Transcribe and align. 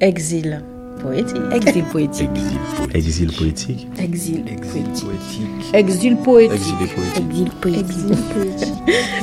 Exil 0.00 0.62
poétique. 1.02 1.42
Exil 1.52 1.84
poétique. 1.90 2.30
Exil 2.94 3.32
poétique. 3.32 3.88
Exil 3.98 4.44
poétique. 4.44 5.74
Exil 5.74 6.16
poétique. 6.16 6.62
Exil 7.18 7.50
poétique. 7.60 7.98
Exil 7.98 8.12
poétique. 8.32 8.74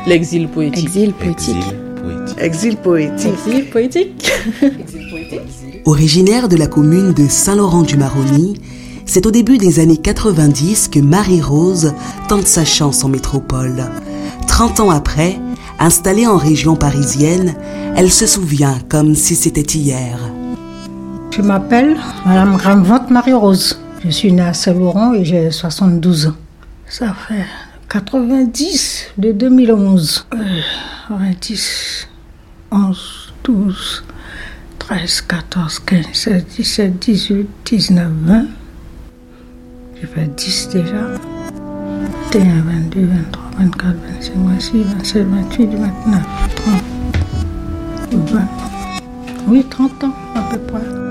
L'exil 0.05 0.47
poétique. 0.49 0.83
Exil 0.85 1.13
poétique. 1.13 1.55
Exil 2.41 2.75
poétique. 2.75 3.25
Exil 3.25 3.65
poétique. 3.69 4.31
Exil 4.61 5.09
poétique. 5.09 5.81
Originaire 5.85 6.49
de 6.49 6.57
la 6.57 6.67
commune 6.67 7.13
de 7.13 7.25
Saint-Laurent-du-Maroni, 7.29 8.59
c'est 9.05 9.25
au 9.25 9.31
début 9.31 9.57
des 9.57 9.79
années 9.79 9.95
90 9.95 10.89
que 10.89 10.99
Marie-Rose 10.99 11.93
tente 12.27 12.47
sa 12.47 12.65
chance 12.65 13.01
en 13.05 13.07
métropole. 13.07 13.85
30 14.47 14.81
ans 14.81 14.89
après, 14.89 15.39
installée 15.79 16.27
en 16.27 16.35
région 16.35 16.75
parisienne, 16.75 17.55
elle 17.95 18.11
se 18.11 18.27
souvient 18.27 18.77
comme 18.89 19.15
si 19.15 19.35
c'était 19.35 19.61
hier. 19.61 20.34
Je 21.35 21.41
m'appelle 21.41 21.97
Madame 22.25 22.55
Gramvante 22.55 23.11
Marie-Rose. 23.11 23.77
Je 24.05 24.09
suis 24.09 24.31
née 24.31 24.41
à 24.41 24.53
Saint-Laurent 24.53 25.13
et 25.13 25.25
j'ai 25.25 25.51
72 25.51 26.27
ans. 26.27 26.35
Ça 26.87 27.13
fait 27.13 27.45
90 27.89 29.07
de 29.17 29.33
2011. 29.33 30.27
Euh, 30.33 30.37
90, 31.09 32.07
11, 32.71 33.33
12, 33.43 34.03
13, 34.79 35.21
14, 35.27 35.79
15, 35.79 36.05
16, 36.13 36.45
17, 36.55 36.99
18, 36.99 37.47
19, 37.65 38.07
20. 38.21 38.45
J'ai 39.99 40.07
fait 40.07 40.35
10 40.37 40.69
déjà. 40.69 41.01
21, 42.31 42.61
22, 42.61 43.07
23, 43.07 43.43
24, 43.59 43.95
25, 44.13 44.33
26, 44.37 44.83
27, 44.83 45.27
28, 45.27 45.65
29, 45.67 46.23
30, 46.55 48.29
20. 48.29 48.41
Oui, 49.49 49.65
30 49.69 50.03
ans 50.05 50.13
à 50.33 50.41
peu 50.53 50.59
près. 50.59 51.04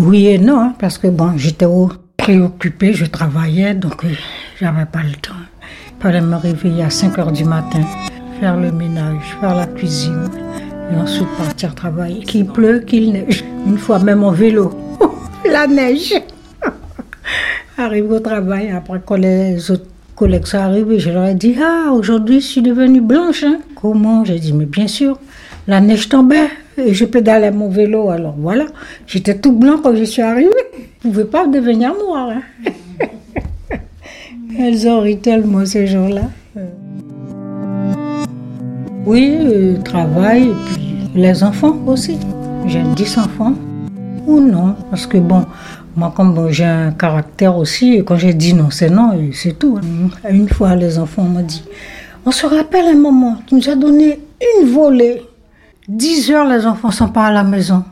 Oui 0.00 0.28
et 0.28 0.38
non, 0.38 0.60
hein, 0.60 0.74
parce 0.78 0.96
que 0.96 1.08
bon, 1.08 1.32
j'étais 1.36 1.66
préoccupée, 2.16 2.92
je 2.92 3.04
travaillais, 3.06 3.74
donc 3.74 4.04
euh, 4.04 4.08
j'avais 4.60 4.86
pas 4.86 5.02
le 5.02 5.14
temps. 5.16 5.34
Il 5.98 6.02
fallait 6.02 6.20
me 6.20 6.36
réveiller 6.36 6.84
à 6.84 6.90
5 6.90 7.18
heures 7.18 7.32
du 7.32 7.44
matin, 7.44 7.80
faire 8.38 8.56
le 8.56 8.70
ménage, 8.70 9.36
faire 9.40 9.56
la 9.56 9.66
cuisine, 9.66 10.28
et 10.92 10.96
ensuite 10.96 11.26
partir 11.36 11.74
travailler. 11.74 12.20
Qu'il 12.20 12.46
pleut, 12.46 12.78
qu'il 12.86 13.12
neige. 13.12 13.44
Une 13.66 13.76
fois 13.76 13.98
même 13.98 14.22
en 14.22 14.30
vélo, 14.30 14.70
la 15.50 15.66
neige. 15.66 16.14
Arrive 17.76 18.12
au 18.12 18.20
travail, 18.20 18.70
après 18.70 19.00
que 19.04 19.14
les 19.14 19.68
autres 19.72 19.86
collègues 20.14 20.46
sont 20.46 20.58
arrivés, 20.58 21.00
je 21.00 21.10
leur 21.10 21.26
ai 21.26 21.34
dit 21.34 21.56
Ah, 21.60 21.90
aujourd'hui 21.92 22.40
je 22.40 22.46
suis 22.46 22.62
devenue 22.62 23.00
blanche. 23.00 23.42
hein. 23.42 23.58
Comment? 23.74 24.24
J'ai 24.24 24.38
dit 24.38 24.52
Mais 24.52 24.66
bien 24.66 24.86
sûr, 24.86 25.18
la 25.66 25.80
neige 25.80 26.08
tombait 26.08 26.50
et 26.78 26.94
je 26.94 27.04
pédalais 27.04 27.50
mon 27.50 27.68
vélo. 27.68 28.10
Alors 28.10 28.34
voilà, 28.38 28.66
j'étais 29.06 29.36
tout 29.36 29.52
blanc 29.52 29.76
quand 29.82 29.94
je 29.94 30.04
suis 30.04 30.22
arrivée. 30.22 30.50
Je 31.02 31.08
ne 31.08 31.12
pouvais 31.12 31.24
pas 31.24 31.46
devenir 31.46 31.92
noire. 31.94 32.30
hein. 32.30 32.42
Elles 34.58 34.88
ont 34.88 35.00
ri 35.00 35.18
tellement 35.18 35.64
ce 35.66 35.86
jour-là. 35.86 36.22
Oui, 39.06 39.36
euh, 39.40 39.76
travail 39.82 40.48
et 40.48 40.54
puis 40.66 41.10
les 41.14 41.42
enfants 41.44 41.76
aussi. 41.86 42.18
J'ai 42.66 42.82
10 42.82 43.18
enfants. 43.18 43.54
Ou 44.26 44.40
non, 44.40 44.74
parce 44.90 45.06
que 45.06 45.16
bon, 45.16 45.44
moi 45.96 46.12
comme 46.14 46.50
j'ai 46.50 46.64
un 46.64 46.90
caractère 46.92 47.56
aussi, 47.56 47.94
et 47.94 48.04
quand 48.04 48.16
j'ai 48.16 48.34
dit 48.34 48.52
non, 48.52 48.68
c'est 48.70 48.90
non, 48.90 49.12
c'est 49.32 49.58
tout. 49.58 49.78
hein. 49.78 50.10
Une 50.30 50.48
fois, 50.48 50.74
les 50.76 50.98
enfants 50.98 51.22
m'ont 51.22 51.40
dit, 51.42 51.62
on 52.26 52.30
se 52.30 52.44
rappelle 52.44 52.86
un 52.86 52.96
moment, 52.98 53.36
tu 53.46 53.54
nous 53.54 53.68
as 53.70 53.74
donné 53.76 54.20
une 54.60 54.68
volée. 54.68 55.22
10 55.88 56.30
heures, 56.32 56.46
les 56.46 56.66
enfants 56.66 56.90
sont 56.90 57.08
pas 57.08 57.28
à 57.28 57.32
la 57.32 57.42
maison. 57.42 57.82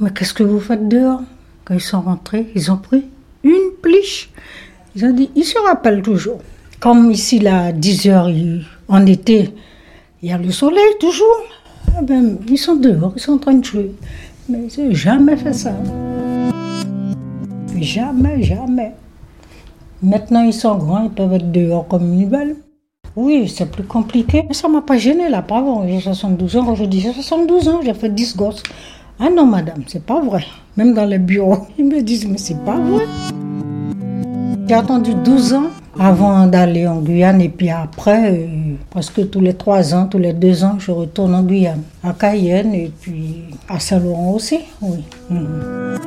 Mais 0.00 0.10
qu'est-ce 0.10 0.34
que 0.34 0.42
vous 0.42 0.60
faites 0.60 0.86
dehors? 0.86 1.22
Quand 1.64 1.72
ils 1.72 1.80
sont 1.80 2.02
rentrés, 2.02 2.52
ils 2.54 2.70
ont 2.70 2.76
pris 2.76 3.06
une 3.42 3.70
pliche. 3.80 4.30
Ils 4.94 5.06
ont 5.06 5.12
dit, 5.12 5.30
ils 5.34 5.44
se 5.44 5.58
rappellent 5.66 6.02
toujours. 6.02 6.40
Comme 6.80 7.10
ici, 7.10 7.38
là, 7.38 7.72
10 7.72 8.08
heures, 8.08 8.28
en 8.88 9.06
été, 9.06 9.54
il 10.22 10.28
y 10.28 10.32
a 10.32 10.36
le 10.36 10.50
soleil 10.50 10.98
toujours. 11.00 11.42
Ah 11.96 12.02
ben, 12.02 12.36
ils 12.48 12.58
sont 12.58 12.76
dehors, 12.76 13.14
ils 13.16 13.20
sont 13.20 13.32
en 13.32 13.38
train 13.38 13.54
de 13.54 13.64
jouer. 13.64 13.92
Mais 14.50 14.68
ils 14.68 14.84
n'ont 14.84 14.94
jamais 14.94 15.36
fait 15.36 15.54
ça. 15.54 15.72
Jamais, 17.76 18.42
jamais. 18.42 18.92
Maintenant, 20.02 20.42
ils 20.42 20.52
sont 20.52 20.76
grands, 20.76 21.04
ils 21.04 21.10
peuvent 21.10 21.32
être 21.32 21.50
dehors 21.50 21.88
comme 21.88 22.12
une 22.12 22.28
balle. 22.28 22.56
Oui, 23.16 23.48
c'est 23.48 23.70
plus 23.70 23.84
compliqué. 23.84 24.44
Mais 24.48 24.54
ça 24.54 24.68
m'a 24.68 24.82
pas 24.82 24.98
gêné 24.98 25.28
là, 25.28 25.42
pas 25.42 25.58
avant. 25.58 25.86
J'ai 25.86 26.00
72 26.00 26.56
ans. 26.56 26.72
Dis 26.72 27.00
j'ai 27.00 27.12
72 27.12 27.68
ans, 27.68 27.80
j'ai 27.84 27.94
fait 27.94 28.08
10 28.08 28.36
gosses. 28.36 28.62
Ah 29.20 29.30
non, 29.30 29.46
madame, 29.46 29.82
c'est 29.86 30.04
pas 30.04 30.20
vrai. 30.20 30.44
Même 30.76 30.94
dans 30.94 31.04
les 31.04 31.18
bureaux, 31.18 31.66
ils 31.78 31.84
me 31.84 32.02
disent, 32.02 32.26
mais 32.26 32.38
c'est 32.38 32.58
pas 32.64 32.76
vrai. 32.76 33.04
J'ai 34.66 34.74
attendu 34.74 35.14
12 35.14 35.52
ans 35.54 35.66
avant 36.00 36.46
d'aller 36.48 36.88
en 36.88 37.00
Guyane 37.00 37.40
et 37.40 37.48
puis 37.48 37.70
après, 37.70 38.32
euh, 38.32 38.74
presque 38.90 39.30
tous 39.30 39.40
les 39.40 39.54
3 39.54 39.94
ans, 39.94 40.06
tous 40.06 40.18
les 40.18 40.32
2 40.32 40.64
ans, 40.64 40.76
je 40.78 40.90
retourne 40.90 41.34
en 41.34 41.42
Guyane. 41.42 41.82
À 42.02 42.12
Cayenne 42.14 42.74
et 42.74 42.90
puis 43.00 43.44
à 43.68 43.78
Saint-Laurent 43.78 44.32
aussi, 44.32 44.58
oui. 44.82 45.04
Mhm. 45.30 45.98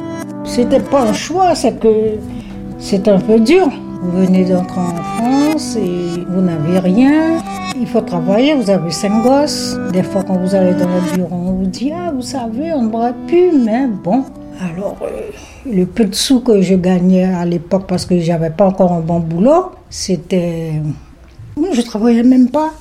C'était 0.44 0.82
pas 0.82 1.04
un 1.04 1.14
choix, 1.14 1.56
c'est 1.56 1.80
que 1.80 2.16
c'est 2.80 3.08
un 3.08 3.20
peu 3.20 3.40
dur. 3.40 3.70
Vous 4.02 4.12
venez 4.12 4.46
d'entrer 4.46 4.80
en 4.80 4.96
France 4.96 5.76
et 5.76 6.24
vous 6.30 6.42
n'avez 6.42 6.80
rien. 6.80 7.42
Il 7.80 7.88
faut 7.88 8.02
travailler, 8.02 8.54
vous 8.54 8.70
avez 8.70 8.92
cinq 8.92 9.24
gosses. 9.24 9.78
Des 9.92 10.04
fois, 10.04 10.24
quand 10.24 10.38
vous 10.38 10.54
allez 10.54 10.74
dans 10.74 10.88
le 10.88 11.16
bureau, 11.16 11.36
on 11.36 11.52
vous 11.54 11.66
dit 11.66 11.92
Ah, 11.96 12.12
vous 12.14 12.22
savez, 12.22 12.74
on 12.74 12.84
ne 12.84 12.88
devrait 12.88 13.14
plus, 13.28 13.52
mais 13.52 13.88
bon. 13.88 14.24
Alors, 14.62 14.98
euh, 15.02 15.32
le 15.72 15.86
peu 15.86 16.06
de 16.06 16.16
sous 16.16 16.42
que 16.42 16.62
je 16.62 16.76
gagnais 16.76 17.26
à 17.26 17.46
l'époque, 17.46 17.86
parce 17.88 18.06
que 18.06 18.20
j'avais 18.20 18.50
pas 18.50 18.68
encore 18.68 18.94
un 18.94 19.02
bon 19.02 19.20
boulot, 19.20 19.72
c'était. 19.90 20.74
Je 21.74 21.82
travaillais 21.82 22.24
même 22.24 22.50
pas. 22.50 22.72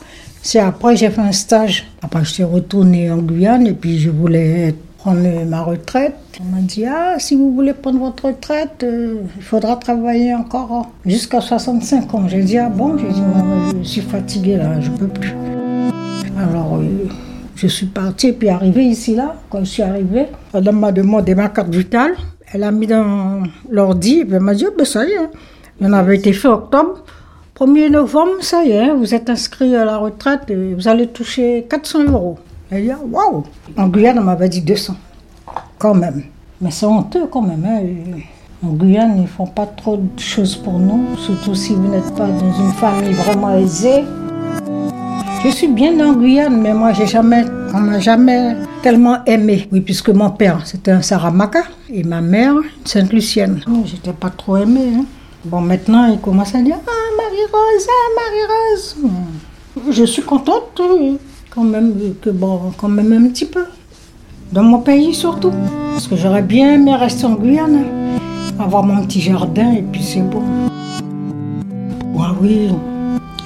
C'est 0.43 0.61
après 0.61 0.97
j'ai 0.97 1.11
fait 1.11 1.21
un 1.21 1.33
stage. 1.33 1.87
Après, 2.03 2.25
je 2.25 2.33
suis 2.33 2.45
retournée 2.45 3.11
en 3.11 3.19
Guyane 3.19 3.67
et 3.67 3.73
puis 3.73 3.99
je 3.99 4.11
voulais 4.11 4.75
ma 5.15 5.63
retraite. 5.63 6.15
On 6.41 6.45
m'a 6.55 6.61
dit 6.61 6.85
Ah, 6.85 7.17
si 7.19 7.37
vous 7.37 7.53
voulez 7.55 7.73
prendre 7.73 7.99
votre 7.99 8.27
retraite, 8.27 8.83
euh, 8.83 9.23
il 9.37 9.43
faudra 9.43 9.77
travailler 9.77 10.35
encore 10.35 10.91
jusqu'à 11.05 11.41
65 11.41 12.15
ans. 12.15 12.29
J'ai 12.29 12.43
dit 12.43 12.59
Ah 12.59 12.69
bon? 12.69 12.97
J'ai 12.99 13.09
dit 13.09 13.23
Je 13.79 13.89
suis 13.89 14.01
fatiguée 14.01 14.57
là, 14.57 14.81
je 14.81 14.91
peux 14.91 15.09
plus. 15.09 15.35
Alors, 16.39 16.77
euh, 16.77 17.09
je 17.55 17.67
suis 17.67 17.87
partie 17.87 18.33
puis 18.33 18.49
arrivée 18.49 18.85
ici 18.85 19.15
là. 19.15 19.37
Quand 19.51 19.61
je 19.61 19.71
suis 19.71 19.83
arrivée, 19.83 20.27
madame 20.53 20.81
m'a 20.81 20.93
demandé 20.93 21.35
ma 21.35 21.49
carte 21.49 21.75
vitale. 21.75 22.15
Elle 22.53 22.63
a 22.63 22.71
mis 22.71 22.87
dans 22.87 23.43
l'ordi 23.71 24.25
elle 24.31 24.41
m'a 24.41 24.55
dit 24.55 24.67
Ah, 24.67 24.75
ben 24.77 24.85
ça 24.85 25.05
y 25.05 25.11
est. 25.11 25.31
Il 25.81 25.87
en 25.87 25.93
avait 25.93 26.17
été 26.17 26.33
fait 26.33 26.49
octobre. 26.49 27.05
1er 27.59 27.89
novembre, 27.91 28.43
ça 28.43 28.65
y 28.65 28.73
est, 28.73 28.93
vous 28.93 29.15
êtes 29.15 29.31
inscrit 29.31 29.75
à 29.75 29.87
la 29.87 29.97
retraite 29.97 30.51
et 30.51 30.75
vous 30.75 30.89
allez 30.89 31.07
toucher 31.07 31.67
400 31.71 32.05
euros. 32.13 32.39
Elle 32.71 32.85
dit, 32.85 32.91
waouh 33.11 33.45
En 33.77 33.89
Guyane, 33.89 34.19
on 34.19 34.23
m'avait 34.23 34.49
dit 34.49 34.61
200. 34.61 34.95
Quand 35.79 35.95
même. 35.95 36.23
Mais 36.61 36.71
c'est 36.71 36.87
honteux 36.87 37.27
quand 37.31 37.43
même. 37.43 37.65
hein. 37.65 38.21
En 38.65 38.71
Guyane, 38.73 39.19
ils 39.21 39.29
font 39.29 39.47
pas 39.47 39.67
trop 39.67 39.97
de 39.99 40.19
choses 40.21 40.57
pour 40.57 40.79
nous, 40.79 41.17
surtout 41.19 41.55
si 41.55 41.75
vous 41.75 41.87
n'êtes 41.89 42.15
pas 42.15 42.27
dans 42.29 42.53
une 42.53 42.73
famille 42.73 43.13
vraiment 43.13 43.55
aisée. 43.55 44.03
Je 45.45 45.51
suis 45.51 45.69
bien 45.69 46.01
en 46.05 46.15
Guyane, 46.15 46.61
mais 46.61 46.73
moi, 46.75 46.93
j'ai 46.93 47.07
jamais, 47.07 47.45
on 47.73 47.79
m'a 47.79 48.01
jamais 48.01 48.57
tellement 48.83 49.23
aimé. 49.27 49.69
Oui, 49.71 49.81
puisque 49.81 50.09
mon 50.09 50.31
père, 50.31 50.67
c'était 50.67 50.91
un 50.91 51.03
Saramaka 51.03 51.65
et 51.91 52.03
ma 52.03 52.21
mère, 52.21 52.55
une 52.55 52.65
Sainte-Lucienne. 52.87 53.61
Oh, 53.71 53.83
J'étais 53.85 54.13
pas 54.13 54.31
trop 54.31 54.57
aimée. 54.57 54.93
hein. 54.97 55.05
Bon, 55.45 55.61
maintenant, 55.61 56.07
il 56.07 56.19
commence 56.19 56.55
à 56.55 56.63
dire 56.63 56.79
Ah, 56.85 56.91
Marie-Rose, 57.17 57.87
ah, 57.89 59.03
Marie-Rose. 59.77 59.95
Je 59.95 60.05
suis 60.05 60.23
contente, 60.23 60.81
quand 61.57 61.65
même, 61.65 61.95
que 62.21 62.29
bon, 62.29 62.61
quand 62.77 62.89
même 62.89 63.13
un 63.15 63.29
petit 63.31 63.47
peu. 63.47 63.65
Dans 64.53 64.63
mon 64.63 64.79
pays 64.81 65.15
surtout. 65.15 65.53
Parce 65.93 66.07
que 66.07 66.15
j'aurais 66.15 66.43
bien 66.43 66.75
aimé 66.75 66.95
rester 66.95 67.25
en 67.25 67.35
Guyane, 67.35 67.85
avoir 68.61 68.83
mon 68.83 69.03
petit 69.07 69.23
jardin 69.23 69.73
et 69.73 69.83
puis 69.83 70.03
c'est 70.03 70.21
bon. 70.21 70.43
Ouais, 72.15 72.27
oui, 72.41 72.69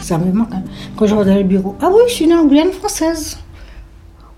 ça 0.00 0.18
me 0.18 0.32
manque. 0.32 0.52
hein. 0.52 0.62
Quand 0.96 1.06
je 1.06 1.14
dans 1.14 1.24
le 1.24 1.44
bureau, 1.44 1.76
ah 1.80 1.88
oui, 1.88 2.02
je 2.08 2.14
suis 2.14 2.26
née 2.26 2.34
en 2.34 2.44
Guyane 2.44 2.72
française. 2.72 3.38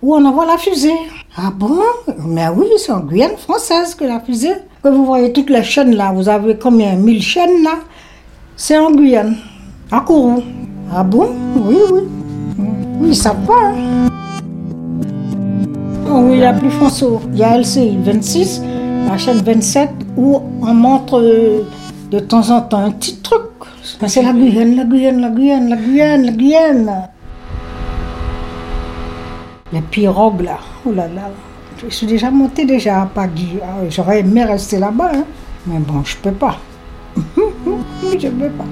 Où 0.02 0.14
on 0.14 0.24
envoie 0.24 0.44
la 0.44 0.58
fusée. 0.58 0.92
Ah 1.36 1.50
bon? 1.56 1.78
Mais 2.26 2.48
oui, 2.54 2.66
c'est 2.76 2.92
en 2.92 3.00
Guyane 3.00 3.36
française 3.38 3.94
que 3.94 4.04
la 4.04 4.20
fusée. 4.20 4.54
Que 4.82 4.88
vous 4.90 5.06
voyez 5.06 5.32
toutes 5.32 5.48
les 5.48 5.62
chaînes 5.62 5.94
là, 5.94 6.12
vous 6.12 6.28
avez 6.28 6.58
combien? 6.58 6.94
Mille 6.96 7.22
chaînes 7.22 7.62
là? 7.62 7.78
C'est 8.54 8.76
en 8.76 8.90
Guyane, 8.90 9.36
à 9.90 10.00
Kourou. 10.00 10.42
Ah 10.94 11.02
bon? 11.02 11.30
Oui, 11.56 11.76
oui. 11.90 12.02
Ils 13.12 13.16
savent 13.16 13.44
pas. 13.44 13.72
hein. 13.76 14.08
Oui, 16.08 16.38
la 16.38 16.54
plus 16.54 16.70
François. 16.70 17.20
Il 17.34 17.38
y 17.40 17.42
a 17.42 17.58
LCI 17.58 17.98
26, 18.02 18.62
la 19.06 19.18
chaîne 19.18 19.36
27, 19.42 19.90
où 20.16 20.40
on 20.62 20.72
montre 20.72 21.20
euh, 21.20 21.62
de 22.10 22.18
temps 22.20 22.48
en 22.48 22.62
temps 22.62 22.78
un 22.86 22.90
petit 22.90 23.16
truc. 23.18 23.42
C'est 23.82 24.22
la 24.22 24.32
Guyane, 24.32 24.76
la 24.76 24.84
Guyane, 24.84 25.20
la 25.20 25.28
Guyane, 25.28 25.68
la 25.68 25.76
Guyane, 25.76 26.24
la 26.24 26.32
Guyane. 26.32 26.92
Les 29.74 29.82
pirogues 29.82 30.40
là, 30.40 30.58
oh 30.86 30.92
là 30.92 31.06
là. 31.08 31.28
Je 31.86 31.94
suis 31.94 32.06
déjà 32.06 32.30
montée 32.30 32.64
déjà 32.64 33.02
à 33.02 33.06
Pagui. 33.06 33.58
Ah, 33.62 33.84
J'aurais 33.90 34.20
aimé 34.20 34.42
rester 34.44 34.78
là-bas, 34.78 35.10
hein. 35.16 35.24
mais 35.66 35.78
bon, 35.80 36.02
je 36.02 36.16
peux 36.16 36.32
pas. 36.32 36.56
je 37.16 38.28
peux 38.28 38.48
pas. 38.48 38.64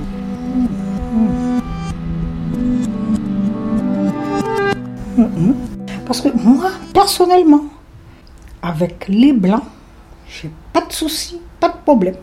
Parce 6.07 6.21
que 6.21 6.29
moi, 6.37 6.71
personnellement, 6.93 7.65
avec 8.63 9.07
les 9.09 9.33
blancs, 9.33 9.63
j'ai 10.29 10.51
pas 10.73 10.81
de 10.81 10.93
soucis, 10.93 11.41
pas 11.59 11.69
de 11.69 11.77
problème. 11.85 12.17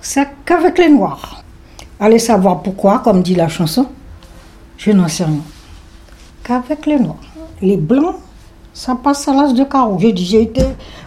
C'est 0.00 0.28
qu'avec 0.44 0.78
les 0.78 0.88
noirs. 0.88 1.42
Allez 1.98 2.18
savoir 2.18 2.62
pourquoi, 2.62 2.98
comme 3.00 3.22
dit 3.22 3.34
la 3.34 3.48
chanson, 3.48 3.86
je 4.76 4.92
n'en 4.92 5.08
sais 5.08 5.24
rien. 5.24 5.40
Qu'avec 6.44 6.86
les 6.86 6.98
noirs. 6.98 7.16
Les 7.62 7.76
blancs, 7.76 8.16
ça 8.72 8.94
passe 8.94 9.26
à 9.28 9.32
l'âge 9.32 9.54
de 9.54 9.64
carreau. 9.64 9.98
J'ai 9.98 10.12
dit, 10.12 10.24
j'ai 10.24 10.42
été 10.42 10.62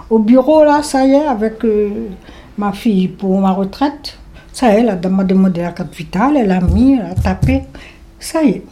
au 0.10 0.20
bureau 0.20 0.64
là, 0.64 0.82
ça 0.82 1.06
y 1.06 1.12
est, 1.12 1.28
avec 1.28 1.64
euh, 1.64 2.10
ma 2.58 2.72
fille 2.72 3.08
pour 3.08 3.40
ma 3.40 3.52
retraite. 3.52 4.18
Ça 4.52 4.74
y 4.74 4.80
est, 4.80 4.84
la 4.84 4.96
dame 4.96 5.18
m'a 5.18 5.24
demandé 5.24 5.62
la 5.62 5.72
carte 5.72 5.94
vitale, 5.94 6.38
elle 6.38 6.52
a 6.52 6.60
mis, 6.60 6.96
elle 6.96 7.06
a 7.06 7.16
tapé. 7.16 7.64
Ça 8.20 8.44
y 8.44 8.50
est. 8.50 8.64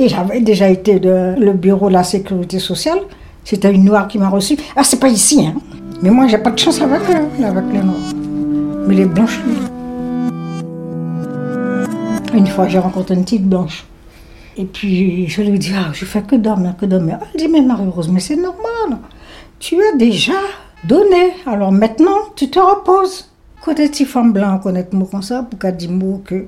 Et 0.00 0.08
j'avais 0.08 0.40
déjà 0.40 0.68
été 0.68 1.00
de 1.00 1.34
le 1.36 1.52
bureau 1.52 1.88
de 1.88 1.94
la 1.94 2.04
sécurité 2.04 2.60
sociale. 2.60 3.00
C'était 3.44 3.72
une 3.74 3.84
noire 3.84 4.06
qui 4.06 4.18
m'a 4.18 4.28
reçu. 4.28 4.56
Ah, 4.76 4.84
c'est 4.84 5.00
pas 5.00 5.08
ici, 5.08 5.44
hein. 5.44 5.54
Mais 6.02 6.10
moi, 6.10 6.28
j'ai 6.28 6.38
pas 6.38 6.50
de 6.50 6.58
chance 6.58 6.80
avec 6.80 7.00
avec 7.10 7.64
les 7.72 7.80
noirs. 7.80 8.14
Mais 8.86 8.94
les 8.94 9.06
blanches. 9.06 9.40
Une 12.32 12.46
fois, 12.46 12.68
j'ai 12.68 12.78
rencontré 12.78 13.14
une 13.14 13.24
petite 13.24 13.44
blanche. 13.44 13.86
Et 14.56 14.66
puis, 14.66 15.26
je 15.26 15.42
lui 15.42 15.58
dis, 15.58 15.72
ah, 15.74 15.90
je 15.92 16.04
fais 16.04 16.22
que 16.22 16.36
dormir, 16.36 16.76
que 16.76 16.86
dormir. 16.86 17.18
Elle 17.34 17.40
dit, 17.40 17.48
mais 17.48 17.62
Marie-Rose, 17.62 18.08
mais 18.08 18.20
c'est 18.20 18.36
normal. 18.36 18.98
Tu 19.58 19.76
as 19.82 19.96
déjà 19.96 20.38
donné. 20.84 21.32
Alors 21.44 21.72
maintenant, 21.72 22.18
tu 22.36 22.48
te 22.48 22.60
reposes. 22.60 23.28
Côté 23.60 23.88
petit 23.88 24.04
femme 24.04 24.32
blanc, 24.32 24.58
connaître 24.58 24.94
mot 24.94 25.06
comme 25.06 25.22
ça, 25.22 25.42
pour 25.42 25.58
qu'elle 25.58 25.76
dise 25.76 25.88
mot 25.88 26.22
que 26.24 26.46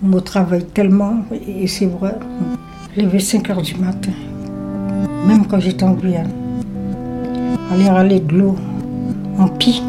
mon 0.00 0.20
travail 0.20 0.64
tellement, 0.64 1.24
et 1.46 1.66
c'est 1.66 1.86
vrai. 1.86 2.14
Levé 2.96 3.18
5 3.18 3.50
heures 3.50 3.62
du 3.62 3.74
matin, 3.76 4.12
même 5.26 5.46
quand 5.46 5.60
j'étais 5.60 5.84
en 5.84 5.92
Guyane. 5.92 6.30
Aller 7.72 7.88
aller 7.88 8.20
de 8.20 8.34
l'eau 8.34 8.56
en 9.38 9.48
pis 9.48 9.82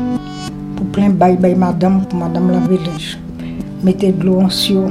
pour 0.75 0.85
plein 0.87 1.09
bye 1.09 1.37
bye 1.37 1.55
madame, 1.55 2.05
pour 2.05 2.19
madame 2.19 2.51
le 2.69 2.75
linge. 2.75 3.17
Mettez 3.83 4.11
de 4.11 4.25
l'eau 4.25 4.41
en 4.41 4.49
sio, 4.49 4.87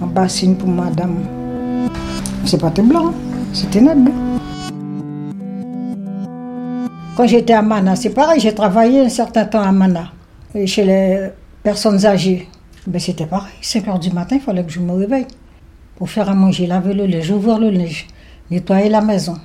en 0.00 0.06
bassine 0.06 0.56
pour 0.56 0.68
madame. 0.68 1.16
C'est 2.44 2.60
pas 2.60 2.70
tes 2.70 2.82
blanc, 2.82 3.12
c'était 3.52 3.80
net. 3.80 3.98
Quand 7.16 7.26
j'étais 7.26 7.52
à 7.52 7.60
Mana, 7.60 7.96
c'est 7.96 8.10
pareil, 8.10 8.40
j'ai 8.40 8.54
travaillé 8.54 9.00
un 9.00 9.08
certain 9.10 9.44
temps 9.44 9.60
à 9.60 9.72
Mana, 9.72 10.12
chez 10.64 10.84
les 10.84 11.30
personnes 11.62 12.06
âgées. 12.06 12.48
Ben, 12.90 12.98
c'était 12.98 13.26
pareil, 13.26 13.52
5 13.62 13.86
heures 13.86 13.98
du 14.00 14.10
matin, 14.10 14.34
il 14.34 14.42
fallait 14.42 14.64
que 14.64 14.72
je 14.72 14.80
me 14.80 14.90
réveille 14.92 15.26
pour 15.94 16.10
faire 16.10 16.28
à 16.28 16.34
manger, 16.34 16.66
laver 16.66 16.92
le 16.92 17.06
linge, 17.06 17.30
ouvrir 17.30 17.60
le 17.60 17.70
linge, 17.70 18.08
nettoyer 18.50 18.88
la 18.88 19.00
maison, 19.00 19.36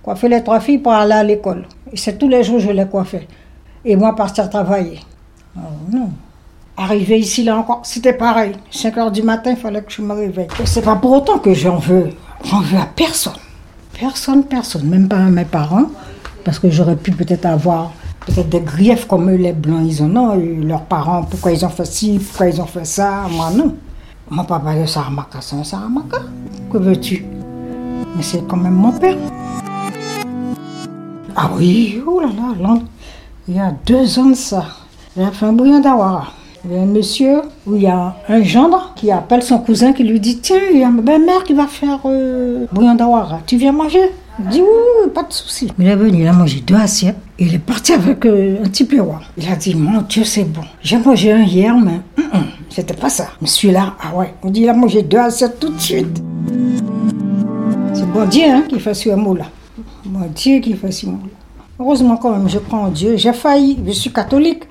coiffer 0.00 0.28
les 0.28 0.44
trois 0.44 0.60
filles 0.60 0.78
pour 0.78 0.92
aller 0.92 1.12
à 1.12 1.24
l'école. 1.24 1.66
Et 1.90 1.96
c'est 1.96 2.16
tous 2.16 2.28
les 2.28 2.44
jours 2.44 2.58
que 2.58 2.62
je 2.62 2.70
les 2.70 2.86
coiffais. 2.86 3.26
Et 3.84 3.96
moi, 3.96 4.14
partir 4.14 4.48
travailler. 4.48 5.00
Oh, 5.56 5.60
non. 5.92 6.10
Arriver 6.76 7.18
ici, 7.18 7.42
là 7.42 7.56
encore, 7.56 7.80
c'était 7.82 8.12
pareil. 8.12 8.52
5 8.70 8.96
heures 8.96 9.10
du 9.10 9.22
matin, 9.22 9.50
il 9.50 9.56
fallait 9.56 9.82
que 9.82 9.90
je 9.90 10.00
me 10.00 10.14
réveille. 10.14 10.46
C'est 10.64 10.84
pas 10.84 10.94
pour 10.94 11.14
autant 11.14 11.40
que 11.40 11.52
j'en 11.52 11.78
veux. 11.78 12.10
J'en 12.44 12.60
veux 12.60 12.78
à 12.78 12.86
personne. 12.86 13.32
Personne, 13.98 14.44
personne. 14.44 14.88
Même 14.88 15.08
pas 15.08 15.18
à 15.18 15.30
mes 15.30 15.44
parents. 15.44 15.86
Parce 16.44 16.60
que 16.60 16.70
j'aurais 16.70 16.96
pu 16.96 17.10
peut-être 17.10 17.46
avoir 17.46 17.92
peut-être 18.26 18.48
des 18.48 18.60
griefs 18.60 19.06
comme 19.06 19.30
eux, 19.30 19.36
les 19.36 19.52
blancs, 19.52 19.82
ils 19.84 20.02
en 20.02 20.16
ont. 20.16 20.34
Leurs 20.34 20.84
parents, 20.84 21.22
pourquoi 21.22 21.52
ils 21.52 21.64
ont 21.64 21.70
fait 21.70 21.84
ci, 21.84 22.18
pourquoi 22.18 22.48
ils 22.48 22.60
ont 22.60 22.66
fait 22.66 22.86
ça. 22.86 23.26
Moi, 23.30 23.50
non. 23.50 23.74
Mon 24.30 24.44
papa 24.44 24.74
est 24.74 24.86
Saramaka, 24.86 25.38
c'est 25.40 25.56
un 25.56 25.64
Saramaka. 25.64 26.18
Que 26.72 26.78
veux-tu? 26.78 27.24
Mais 28.16 28.22
c'est 28.22 28.46
quand 28.46 28.56
même 28.56 28.74
mon 28.74 28.92
père. 28.92 29.16
Ah 31.36 31.50
oui, 31.56 32.00
oh 32.06 32.20
là 32.20 32.28
là. 32.60 32.78
Il 33.46 33.56
y 33.56 33.60
a 33.60 33.72
deux 33.84 34.18
ans 34.18 34.26
de 34.26 34.34
ça. 34.34 34.64
J'ai 35.16 35.26
fait 35.26 35.46
un 35.46 35.52
bouillon 35.52 35.80
d'Awara. 35.80 36.28
Il 36.64 36.72
y 36.72 36.78
a 36.78 36.80
un 36.80 36.86
monsieur 36.86 37.42
où 37.66 37.76
il 37.76 37.82
y 37.82 37.86
a 37.86 38.16
un 38.28 38.42
gendre 38.42 38.92
qui 38.96 39.10
appelle 39.10 39.42
son 39.42 39.58
cousin 39.58 39.92
qui 39.92 40.02
lui 40.02 40.18
dit 40.18 40.38
Tiens, 40.38 40.60
il 40.72 40.78
y 40.78 40.84
a 40.84 40.88
ma 40.88 41.02
belle-mère 41.02 41.44
qui 41.44 41.52
va 41.52 41.66
faire 41.66 42.00
euh, 42.06 42.66
bouillon 42.72 42.94
d'Awara. 42.94 43.40
Tu 43.46 43.58
viens 43.58 43.72
manger? 43.72 44.10
Il 44.40 44.48
dit 44.48 44.60
Oui, 44.60 45.10
pas 45.14 45.22
de 45.22 45.32
souci. 45.32 45.70
Il 45.78 45.86
est 45.86 45.96
venu, 45.96 46.22
il 46.22 46.26
a 46.26 46.32
mangé 46.32 46.60
deux 46.60 46.74
assiettes. 46.74 47.16
Et 47.38 47.46
il 47.46 47.54
est 47.54 47.58
parti 47.58 47.92
avec 47.94 48.24
euh, 48.26 48.60
un 48.60 48.68
petit 48.68 48.84
péroir. 48.84 49.22
Il 49.36 49.48
a 49.48 49.56
dit 49.56 49.74
Mon 49.74 50.02
Dieu, 50.02 50.24
c'est 50.24 50.44
bon. 50.44 50.62
J'ai 50.82 50.98
mangé 50.98 51.32
un 51.32 51.42
hier, 51.42 51.76
mais 51.76 52.00
hum, 52.18 52.24
hum, 52.32 52.44
c'était 52.68 52.94
pas 52.94 53.08
ça. 53.08 53.28
Mais 53.40 53.46
celui-là, 53.46 53.94
ah 54.00 54.14
ouais. 54.16 54.34
On 54.42 54.50
dit 54.50 54.62
Il 54.62 54.68
a 54.68 54.74
mangé 54.74 55.02
deux 55.02 55.18
assiettes 55.18 55.60
tout 55.60 55.70
de 55.70 55.80
suite. 55.80 56.22
C'est 57.92 58.10
bon 58.10 58.26
Dieu 58.26 58.44
hein, 58.46 58.64
qui 58.68 58.80
fait 58.80 58.94
ce 58.94 59.10
mot-là. 59.10 59.46
Bon 60.04 60.26
Dieu 60.34 60.58
qui 60.58 60.74
fait 60.74 60.90
ce 60.90 61.06
mot-là. 61.06 61.30
Heureusement, 61.78 62.16
quand 62.16 62.30
même, 62.30 62.48
je 62.48 62.58
prends 62.58 62.84
en 62.84 62.90
Dieu. 62.90 63.16
J'ai 63.16 63.32
failli, 63.32 63.78
je 63.86 63.92
suis 63.92 64.12
catholique, 64.12 64.64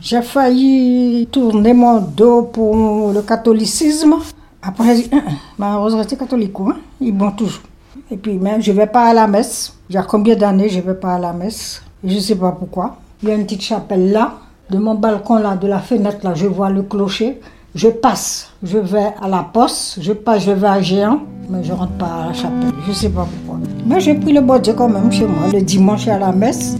j'ai 0.00 0.20
failli 0.22 1.26
tourner 1.30 1.72
mon 1.72 2.00
dos 2.00 2.42
pour 2.42 3.12
le 3.12 3.22
catholicisme. 3.22 4.14
Après, 4.62 4.96
j'ai 4.96 5.02
dit, 5.04 5.08
hein, 5.12 5.22
hein, 5.26 5.32
malheureusement, 5.58 6.02
c'est 6.06 6.18
catholique, 6.18 6.52
hein? 6.60 6.76
ils 7.00 7.14
vont 7.14 7.30
toujours. 7.30 7.62
Et 8.10 8.16
puis, 8.16 8.38
mais 8.38 8.60
je 8.60 8.72
ne 8.72 8.76
vais 8.76 8.86
pas 8.86 9.06
à 9.10 9.14
la 9.14 9.26
messe. 9.26 9.74
Il 9.88 9.94
y 9.94 9.98
a 9.98 10.02
combien 10.02 10.36
d'années 10.36 10.68
je 10.68 10.78
ne 10.78 10.82
vais 10.82 10.94
pas 10.94 11.14
à 11.14 11.18
la 11.18 11.32
messe? 11.32 11.82
Je 12.04 12.14
ne 12.14 12.20
sais 12.20 12.34
pas 12.36 12.52
pourquoi. 12.52 12.96
Il 13.22 13.28
y 13.28 13.32
a 13.32 13.34
une 13.34 13.44
petite 13.44 13.62
chapelle 13.62 14.12
là. 14.12 14.34
De 14.70 14.78
mon 14.78 14.94
balcon 14.94 15.36
là, 15.38 15.56
de 15.56 15.66
la 15.66 15.80
fenêtre 15.80 16.18
là, 16.22 16.34
je 16.34 16.46
vois 16.46 16.70
le 16.70 16.82
clocher. 16.82 17.40
Je 17.74 17.88
passe, 17.88 18.50
je 18.62 18.78
vais 18.78 19.12
à 19.20 19.28
la 19.28 19.44
poste, 19.52 19.98
je 20.00 20.12
passe, 20.12 20.44
je 20.44 20.50
vais 20.50 20.66
à 20.66 20.80
Géant, 20.80 21.20
mais 21.48 21.62
je 21.62 21.72
rentre 21.72 21.92
pas 21.92 22.06
à 22.06 22.26
la 22.26 22.32
chapelle. 22.32 22.72
Je 22.86 22.92
sais 22.92 23.08
pas 23.10 23.26
pourquoi. 23.30 23.60
Mais 23.86 24.00
j'ai 24.00 24.14
pris 24.14 24.32
le 24.32 24.40
bon 24.40 24.60
Dieu 24.60 24.72
quand 24.74 24.88
même 24.88 25.10
chez 25.12 25.26
moi, 25.26 25.48
le 25.52 25.60
dimanche 25.62 26.08
à 26.08 26.18
la 26.18 26.32
messe. 26.32 26.76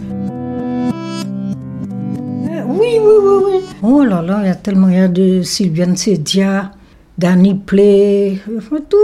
Euh, 2.50 2.62
Oui, 2.66 2.98
oui, 3.00 3.14
oui, 3.22 3.44
oui. 3.44 3.60
Oh 3.82 4.02
là 4.04 4.20
là, 4.20 4.40
il 4.42 4.46
y 4.46 4.50
a 4.50 4.54
tellement, 4.56 4.88
y 4.88 4.98
a 4.98 5.06
de 5.06 5.42
Sylviane 5.42 5.96
Sédia, 5.96 6.72
Danny 7.18 7.54
Play, 7.54 8.40
tout. 8.88 8.96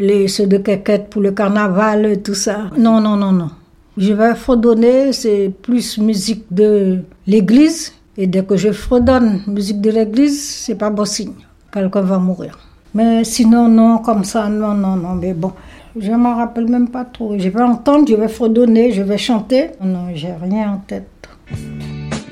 Les, 0.00 0.28
ceux 0.28 0.46
de 0.46 0.56
Quéquette 0.56 1.10
pour 1.10 1.20
le 1.20 1.30
carnaval, 1.32 2.22
tout 2.22 2.34
ça. 2.34 2.70
Non, 2.78 3.02
non, 3.02 3.16
non, 3.16 3.32
non. 3.32 3.50
Je 3.98 4.14
vais 4.14 4.34
fredonner, 4.34 5.12
c'est 5.12 5.52
plus 5.60 5.98
musique 5.98 6.46
de 6.50 7.00
l'église. 7.26 7.92
Et 8.16 8.26
dès 8.26 8.42
que 8.42 8.56
je 8.56 8.72
fredonne 8.72 9.42
musique 9.46 9.82
de 9.82 9.90
l'église, 9.90 10.42
c'est 10.42 10.76
pas 10.76 10.88
bon 10.88 11.04
signe. 11.04 11.34
Quelqu'un 11.70 12.00
va 12.00 12.18
mourir. 12.18 12.58
Mais 12.94 13.24
sinon, 13.24 13.68
non, 13.68 13.98
comme 13.98 14.24
ça, 14.24 14.48
non, 14.48 14.72
non, 14.72 14.96
non. 14.96 15.14
Mais 15.16 15.34
bon, 15.34 15.52
je 15.94 16.12
m'en 16.12 16.34
rappelle 16.34 16.68
même 16.68 16.88
pas 16.88 17.04
trop. 17.04 17.38
Je 17.38 17.50
vais 17.50 17.62
entendre, 17.62 18.08
je 18.08 18.14
vais 18.14 18.28
fredonner, 18.28 18.92
je 18.92 19.02
vais 19.02 19.18
chanter. 19.18 19.72
Non, 19.84 20.06
j'ai 20.14 20.32
rien 20.32 20.72
en 20.72 20.78
tête. 20.78 21.28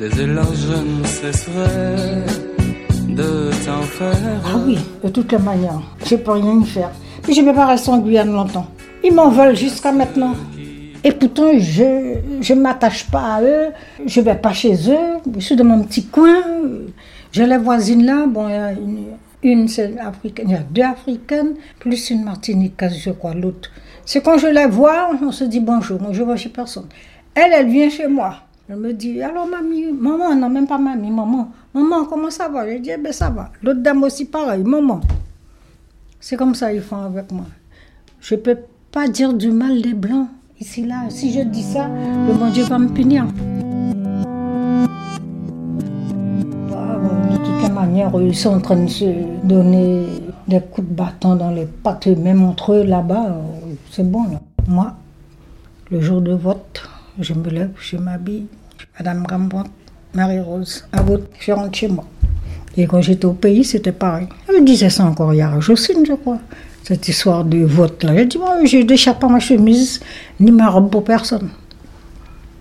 Des 0.00 0.22
éloges, 0.22 0.46
je 0.56 1.00
ne 1.00 1.04
cesserai 1.04 2.24
de 3.10 3.50
t'en 3.66 3.82
faire. 3.82 4.40
Ah 4.46 4.56
oui, 4.64 4.78
de 5.04 5.08
toutes 5.10 5.32
les 5.32 5.38
manières. 5.38 5.82
Je 6.06 6.16
peux 6.16 6.30
rien 6.30 6.60
y 6.62 6.64
faire. 6.64 6.92
Je 7.30 7.40
ne 7.42 7.46
vais 7.46 7.52
pas 7.52 7.66
rester 7.66 7.90
en 7.90 7.98
Guyane 7.98 8.32
longtemps. 8.32 8.66
Ils 9.04 9.12
m'en 9.12 9.28
veulent 9.28 9.54
jusqu'à 9.54 9.92
maintenant. 9.92 10.34
Et 11.04 11.12
pourtant, 11.12 11.50
je 11.58 12.54
ne 12.54 12.60
m'attache 12.60 13.04
pas 13.10 13.34
à 13.34 13.42
eux. 13.42 13.66
Je 14.06 14.20
ne 14.20 14.24
vais 14.24 14.34
pas 14.34 14.52
chez 14.52 14.74
eux. 14.90 15.20
Je 15.34 15.40
suis 15.40 15.54
dans 15.54 15.64
mon 15.64 15.82
petit 15.82 16.06
coin. 16.06 16.42
J'ai 17.30 17.46
les 17.46 17.58
voisines 17.58 18.04
là. 18.06 18.26
Bon, 18.26 18.48
il 18.48 18.52
y 18.52 18.56
a 18.56 18.72
une, 18.72 19.04
une 19.42 19.68
africaine. 19.98 20.46
Il 20.48 20.52
y 20.52 20.56
a 20.56 20.60
deux 20.70 20.82
africaines, 20.82 21.54
plus 21.78 22.10
une 22.10 22.24
martiniquaise, 22.24 22.96
je 22.98 23.10
crois, 23.10 23.34
l'autre. 23.34 23.70
C'est 24.06 24.22
quand 24.22 24.38
je 24.38 24.46
les 24.46 24.66
vois, 24.66 25.10
on 25.22 25.30
se 25.30 25.44
dit 25.44 25.60
bonjour. 25.60 26.00
Moi, 26.00 26.12
je 26.12 26.22
vois 26.22 26.36
chez 26.36 26.48
personne. 26.48 26.86
Elle, 27.34 27.52
elle 27.52 27.68
vient 27.68 27.90
chez 27.90 28.08
moi. 28.08 28.36
Elle 28.70 28.76
me 28.76 28.92
dit, 28.92 29.22
alors 29.22 29.46
mamie, 29.46 29.92
maman, 29.92 30.34
non, 30.34 30.50
même 30.50 30.66
pas 30.66 30.78
mamie, 30.78 31.10
maman. 31.10 31.50
Maman, 31.72 32.04
comment 32.06 32.30
ça 32.30 32.48
va? 32.48 32.68
Je 32.70 32.78
dis, 32.78 32.90
eh 32.90 32.96
ben 32.96 33.12
ça 33.12 33.30
va. 33.30 33.50
L'autre 33.62 33.80
dame 33.80 34.02
aussi 34.02 34.24
pareil, 34.24 34.62
maman. 34.62 35.00
C'est 36.20 36.36
comme 36.36 36.54
ça 36.54 36.72
ils 36.72 36.80
font 36.80 37.02
avec 37.02 37.30
moi. 37.30 37.44
Je 38.20 38.34
ne 38.34 38.40
peux 38.40 38.58
pas 38.90 39.06
dire 39.08 39.32
du 39.32 39.52
mal 39.52 39.80
des 39.80 39.94
blancs 39.94 40.26
ici 40.60 40.84
là. 40.84 41.04
Si 41.10 41.32
je 41.32 41.42
dis 41.42 41.62
ça, 41.62 41.86
le 41.88 42.34
bon 42.34 42.50
Dieu 42.50 42.64
va 42.64 42.78
me 42.78 42.88
punir. 42.88 43.24
Bon, 46.70 47.32
de 47.32 47.36
toutes 47.36 47.62
les 47.62 47.70
manières, 47.70 48.10
ils 48.20 48.34
sont 48.34 48.56
en 48.56 48.60
train 48.60 48.82
de 48.82 48.88
se 48.88 49.04
donner 49.44 50.06
des 50.48 50.60
coups 50.60 50.88
de 50.88 50.94
bâton 50.94 51.36
dans 51.36 51.50
les 51.50 51.66
pattes, 51.66 52.08
même 52.08 52.42
entre 52.42 52.72
eux 52.72 52.82
là-bas. 52.82 53.40
C'est 53.92 54.10
bon 54.10 54.24
là. 54.24 54.40
Moi, 54.66 54.94
le 55.90 56.00
jour 56.00 56.20
de 56.20 56.32
vote, 56.32 56.82
je 57.20 57.32
me 57.32 57.48
lève, 57.48 57.70
je 57.80 57.96
m'habille. 57.96 58.46
Madame 58.98 59.24
Rembrandt, 59.30 59.70
Marie-Rose, 60.14 60.88
à 60.92 61.00
vote, 61.00 61.30
je 61.38 61.52
rentre 61.52 61.78
chez 61.78 61.86
moi. 61.88 62.04
Et 62.76 62.86
quand 62.86 63.00
j'étais 63.00 63.24
au 63.24 63.32
pays, 63.32 63.64
c'était 63.64 63.92
pareil. 63.92 64.28
Elle 64.48 64.60
me 64.60 64.66
disait 64.66 64.90
ça 64.90 65.04
encore 65.04 65.32
hier 65.34 65.52
à 65.52 65.60
Jocelyne, 65.60 66.04
je 66.06 66.12
crois. 66.12 66.38
Cette 66.84 67.06
histoire 67.08 67.44
de 67.44 67.64
vote 67.64 68.04
là. 68.04 68.16
J'ai 68.16 68.26
dit, 68.26 68.38
moi, 68.38 68.64
je 68.64 68.78
n'échappe 68.78 69.20
pas 69.20 69.28
ma 69.28 69.40
chemise, 69.40 70.00
ni 70.40 70.50
ma 70.50 70.68
robe 70.68 70.90
pour 70.90 71.04
personne. 71.04 71.50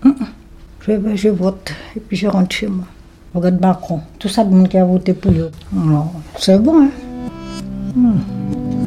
Je, 0.04 0.92
vais, 0.92 1.16
je 1.16 1.28
vote 1.28 1.72
et 1.96 2.00
puis 2.00 2.16
je 2.16 2.26
rentre 2.26 2.54
chez 2.54 2.66
moi. 2.66 2.84
Regarde 3.34 3.60
Macron. 3.60 4.00
Tout 4.18 4.28
ça, 4.28 4.42
le 4.42 4.50
monde 4.50 4.68
qui 4.68 4.78
a 4.78 4.84
voté 4.84 5.12
pour. 5.12 5.32
Alors, 5.32 6.12
C'est 6.38 6.58
bon, 6.58 6.82
hein 6.82 6.88
Hmm. 7.94 8.18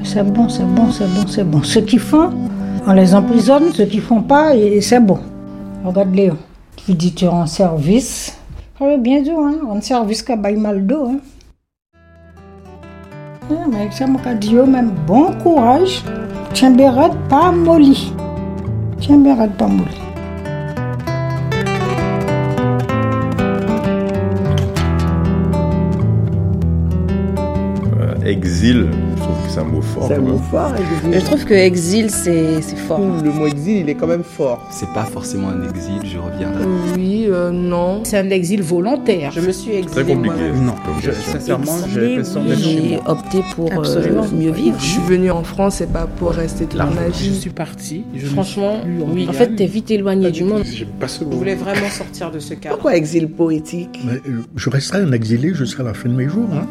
C'est 0.04 0.24
bon, 0.24 0.48
c'est 0.48 0.63
bon, 0.63 0.92
c'est 0.92 1.08
bon, 1.08 1.28
c'est 1.28 1.44
bon. 1.44 1.63
Ceux 1.63 1.82
qui 1.82 1.98
font, 1.98 2.30
on 2.88 2.94
les 2.94 3.13
emprisonne. 3.13 3.72
Ceux 3.74 3.86
qui 3.86 4.00
font 4.00 4.22
pas, 4.22 4.56
et 4.56 4.80
c'est 4.82 5.00
bon. 5.00 5.20
Regarde 5.84 6.13
Léon. 6.13 6.38
Tu 6.75 6.94
dis 6.94 7.13
tu 7.13 7.28
rends 7.28 7.46
service. 7.48 8.38
Ça 8.81 8.97
bien 8.97 9.21
dur, 9.21 9.38
hein. 9.38 9.59
Rendre 9.63 9.83
service 9.83 10.23
qu'à 10.23 10.35
bail 10.35 10.55
mal 10.55 10.88
dos, 10.88 11.05
hein. 11.05 11.19
Ah, 13.51 13.67
mais 13.71 13.91
ça 13.91 14.07
m'a 14.07 14.33
dit 14.33 14.55
même 14.55 14.89
bon 15.05 15.33
courage. 15.43 16.03
Bérette 16.71 17.13
pas. 17.29 17.51
Tiens 19.00 19.19
bérette 19.19 19.53
pas 19.53 19.67
molly. 19.67 20.01
Euh, 28.00 28.15
exil, 28.25 28.89
c'est 29.53 29.60
un 29.60 29.63
mot 29.65 29.81
fort. 29.81 30.05
C'est 30.08 30.13
un 30.13 30.17
quand 30.17 30.24
mot 30.24 30.38
fort, 30.50 30.72
exil. 30.75 31.20
Je 31.20 31.25
trouve 31.25 31.46
que 31.46 31.53
exil, 31.53 32.10
c'est 32.10 32.62
c'est 32.62 32.75
fort. 32.77 33.00
Le 33.00 33.31
mot 33.31 33.48
exil, 33.48 33.77
il 33.77 33.89
est 33.89 33.96
quand 33.96 34.08
même 34.08 34.24
fort. 34.24 34.65
C'est 34.72 34.89
pas 34.93 35.03
forcément 35.05 35.50
un 35.50 35.70
exil, 35.70 36.00
je 36.03 36.17
reviendrai. 36.17 36.63
Oui, 36.96 37.25
euh, 37.29 37.51
non. 37.51 38.01
C'est 38.03 38.17
un 38.17 38.29
exil 38.29 38.62
volontaire. 38.62 39.31
Je 39.31 39.41
me 39.41 39.51
suis 39.51 39.72
Très 39.72 39.79
exilée 40.01 40.13
compliqué. 40.15 40.36
moi-même. 40.36 40.65
Non, 40.65 40.75
je, 41.01 41.12
sincèrement, 41.12 41.77
j'ai 41.93 42.15
Exilé, 42.20 43.00
moi. 43.03 43.12
opté 43.12 43.41
pour 43.55 43.70
euh, 43.72 44.24
mieux 44.34 44.51
vivre. 44.51 44.77
Je 44.79 44.86
suis 44.86 45.01
venue 45.01 45.31
en 45.31 45.43
France, 45.43 45.75
c'est 45.75 45.91
pas 45.91 46.08
pour 46.08 46.31
rester 46.31 46.65
toute 46.65 46.79
ma 46.79 46.89
Je 47.12 47.24
vie. 47.24 47.36
suis 47.39 47.50
partie. 47.50 48.03
Je 48.15 48.25
me 48.25 48.31
Franchement, 48.31 48.77
oui. 49.13 49.27
En 49.29 49.34
fait, 49.34 49.55
t'es 49.55 49.65
vite 49.65 49.91
éloigné 49.91 50.31
du 50.31 50.43
monde. 50.43 50.63
Pas 51.00 51.08
ce 51.08 51.20
Je 51.24 51.25
mot. 51.25 51.31
voulais 51.38 51.55
vraiment 51.55 51.89
sortir 51.89 52.31
de 52.31 52.39
ce 52.39 52.53
cadre. 52.53 52.75
Pourquoi 52.75 52.96
exil 52.96 53.27
poétique 53.29 54.00
Mais, 54.05 54.13
euh, 54.27 54.41
Je 54.55 54.70
resterai 54.70 55.00
un 55.00 55.12
exilé 55.12 55.53
jusqu'à 55.53 55.84
la 55.84 55.93
fin 55.93 56.10
de 56.10 56.15
mes 56.15 56.29
jours. 56.29 56.48
hein. 56.53 56.65